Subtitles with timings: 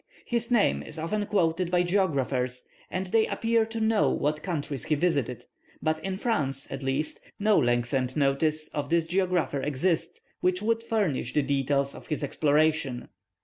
[0.25, 4.95] His name is often quoted by geographers, and they appear to know what countries he
[4.95, 5.45] visited;
[5.79, 11.33] but in France, at least, no lengthened notice of this geographer exists which would furnish
[11.33, 13.09] the details of his exploration.